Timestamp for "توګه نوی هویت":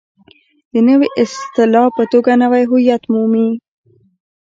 2.11-3.03